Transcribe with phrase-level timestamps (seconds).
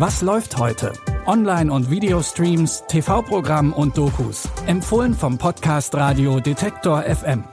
[0.00, 0.94] Was läuft heute?
[1.26, 4.48] Online- und Videostreams, TV-Programm und Dokus.
[4.66, 7.44] Empfohlen vom Podcast Radio Detektor FM.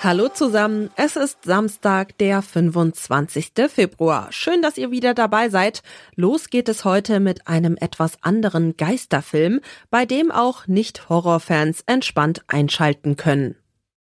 [0.00, 3.52] Hallo zusammen, es ist Samstag, der 25.
[3.68, 4.26] Februar.
[4.32, 5.84] Schön, dass ihr wieder dabei seid.
[6.16, 13.14] Los geht es heute mit einem etwas anderen Geisterfilm, bei dem auch Nicht-Horrorfans entspannt einschalten
[13.14, 13.61] können.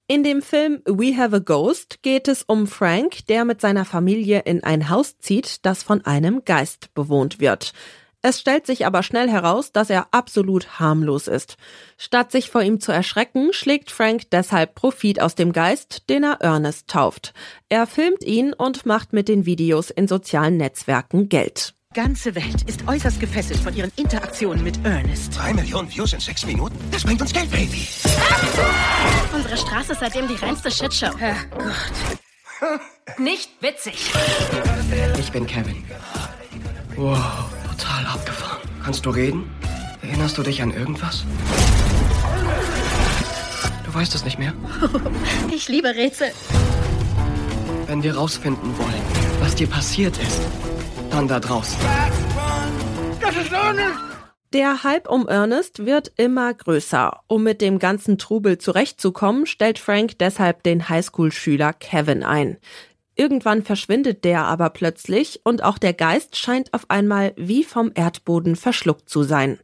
[0.07, 4.41] In dem Film We Have a Ghost geht es um Frank, der mit seiner Familie
[4.41, 7.73] in ein Haus zieht, das von einem Geist bewohnt wird.
[8.21, 11.57] Es stellt sich aber schnell heraus, dass er absolut harmlos ist.
[11.97, 16.39] Statt sich vor ihm zu erschrecken, schlägt Frank deshalb Profit aus dem Geist, den er
[16.39, 17.33] Ernest tauft.
[17.69, 21.73] Er filmt ihn und macht mit den Videos in sozialen Netzwerken Geld.
[21.95, 25.35] Ganze Welt ist äußerst gefesselt von ihren Interaktionen mit Ernest.
[25.35, 26.77] Drei Millionen Views in sechs Minuten?
[26.91, 27.87] Das bringt uns Geld, Baby.
[29.33, 31.17] Unsere Straße ist seitdem die reinste Shitshow.
[31.17, 31.73] Herrgott.
[33.17, 34.11] Nicht witzig.
[35.17, 35.85] Ich bin Kevin.
[36.97, 38.69] Wow, total abgefahren.
[38.83, 39.49] Kannst du reden?
[40.01, 41.23] Erinnerst du dich an irgendwas?
[43.85, 44.53] Du weißt es nicht mehr?
[45.55, 46.31] Ich liebe Rätsel.
[47.87, 49.01] Wenn wir rausfinden wollen,
[49.39, 50.41] was dir passiert ist,
[51.15, 51.79] dann da draußen.
[54.51, 57.21] Der Hype um Ernest wird immer größer.
[57.27, 62.57] Um mit dem ganzen Trubel zurechtzukommen, stellt Frank deshalb den Highschool-Schüler Kevin ein.
[63.15, 68.57] Irgendwann verschwindet der aber plötzlich und auch der Geist scheint auf einmal wie vom Erdboden
[68.57, 69.57] verschluckt zu sein.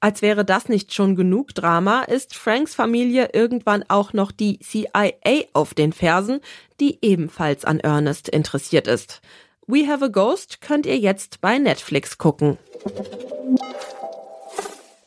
[0.00, 5.12] Als wäre das nicht schon genug Drama, ist Franks Familie irgendwann auch noch die CIA
[5.54, 6.40] auf den Fersen,
[6.80, 9.22] die ebenfalls an Ernest interessiert ist.
[9.68, 12.58] We Have a Ghost könnt ihr jetzt bei Netflix gucken.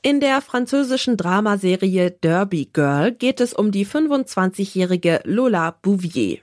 [0.02, 6.40] In der französischen Dramaserie Derby Girl geht es um die 25-jährige Lola Bouvier.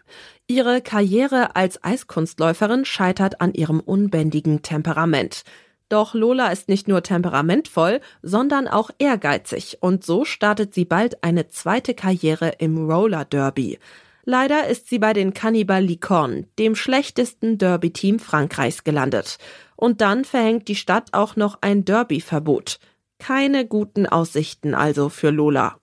[0.46, 5.44] Ihre Karriere als Eiskunstläuferin scheitert an ihrem unbändigen Temperament.
[5.88, 11.48] Doch Lola ist nicht nur temperamentvoll, sondern auch ehrgeizig und so startet sie bald eine
[11.48, 13.78] zweite Karriere im Roller Derby.
[14.24, 19.38] Leider ist sie bei den Cannibal Licorne, dem schlechtesten Derby-Team Frankreichs, gelandet.
[19.74, 22.78] Und dann verhängt die Stadt auch noch ein Derby-Verbot.
[23.18, 25.76] Keine guten Aussichten also für Lola.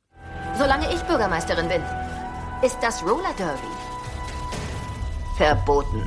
[0.58, 1.82] Solange ich Bürgermeisterin bin,
[2.64, 3.90] ist das Roller Derby
[5.40, 6.04] verboten.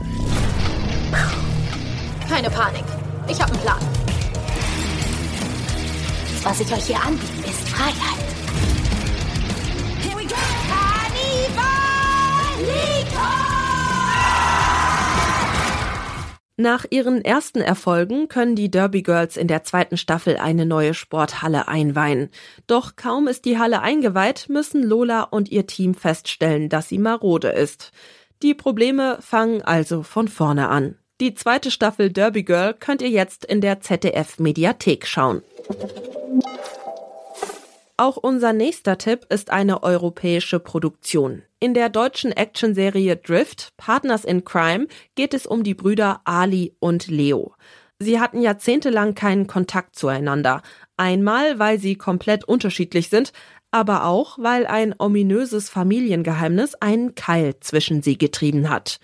[2.28, 2.84] Keine Panik.
[3.28, 3.80] Ich habe einen Plan.
[6.42, 8.31] Was ich euch hier anbiete, ist Freiheit.
[16.62, 21.66] Nach ihren ersten Erfolgen können die Derby Girls in der zweiten Staffel eine neue Sporthalle
[21.66, 22.30] einweihen.
[22.68, 27.48] Doch kaum ist die Halle eingeweiht, müssen Lola und ihr Team feststellen, dass sie marode
[27.48, 27.90] ist.
[28.44, 30.94] Die Probleme fangen also von vorne an.
[31.20, 35.42] Die zweite Staffel Derby Girl könnt ihr jetzt in der ZDF Mediathek schauen.
[38.02, 41.44] Auch unser nächster Tipp ist eine europäische Produktion.
[41.60, 47.06] In der deutschen Actionserie Drift, Partners in Crime, geht es um die Brüder Ali und
[47.06, 47.54] Leo.
[48.00, 50.62] Sie hatten jahrzehntelang keinen Kontakt zueinander.
[50.96, 53.32] Einmal, weil sie komplett unterschiedlich sind,
[53.70, 58.98] aber auch, weil ein ominöses Familiengeheimnis einen Keil zwischen sie getrieben hat.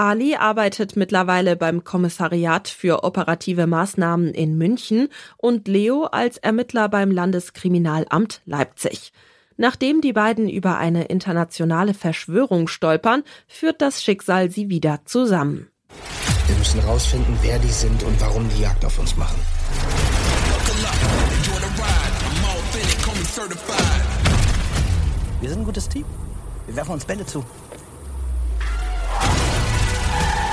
[0.00, 7.10] Ali arbeitet mittlerweile beim Kommissariat für operative Maßnahmen in München und Leo als Ermittler beim
[7.10, 9.12] Landeskriminalamt Leipzig.
[9.58, 15.68] Nachdem die beiden über eine internationale Verschwörung stolpern, führt das Schicksal sie wieder zusammen.
[16.46, 19.38] Wir müssen rausfinden, wer die sind und warum die Jagd auf uns machen.
[25.42, 26.06] Wir sind ein gutes Team.
[26.66, 27.44] Wir werfen uns Bälle zu.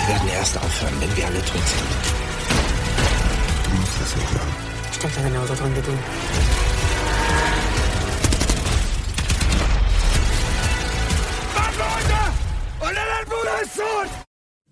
[0.07, 1.81] Werden erst aufhören, wenn wir alle tot sind.
[3.65, 4.55] Du musst das nicht machen.
[4.93, 5.91] Steckt da genauso drin wie du.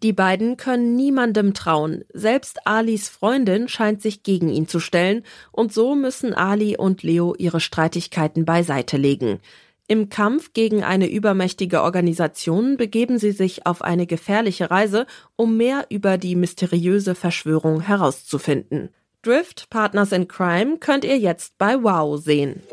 [0.04, 2.04] Die beiden können niemandem trauen.
[2.14, 7.34] Selbst Alis Freundin scheint sich gegen ihn zu stellen, und so müssen Ali und Leo
[7.36, 9.40] ihre Streitigkeiten beiseite legen.
[9.88, 15.06] Im Kampf gegen eine übermächtige Organisation begeben sie sich auf eine gefährliche Reise,
[15.36, 18.90] um mehr über die mysteriöse Verschwörung herauszufinden.
[19.22, 22.64] Drift Partners in Crime könnt ihr jetzt bei Wow sehen.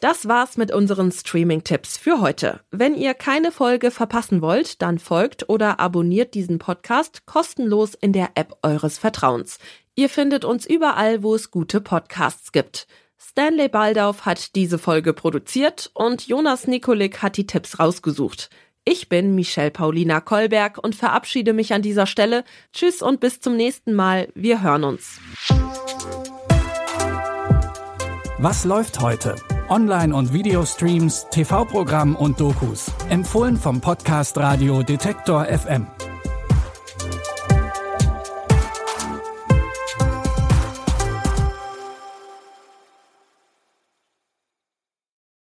[0.00, 2.60] Das war's mit unseren Streaming-Tipps für heute.
[2.70, 8.30] Wenn ihr keine Folge verpassen wollt, dann folgt oder abonniert diesen Podcast kostenlos in der
[8.36, 9.58] App eures Vertrauens.
[9.96, 12.86] Ihr findet uns überall, wo es gute Podcasts gibt.
[13.18, 18.50] Stanley Baldauf hat diese Folge produziert und Jonas Nikolik hat die Tipps rausgesucht.
[18.84, 22.44] Ich bin Michelle Paulina Kolberg und verabschiede mich an dieser Stelle.
[22.72, 24.28] Tschüss und bis zum nächsten Mal.
[24.34, 25.18] Wir hören uns.
[28.38, 29.34] Was läuft heute?
[29.68, 32.92] Online- und Videostreams, TV-Programm und Dokus.
[33.08, 35.86] Empfohlen vom Podcast Radio Detektor FM.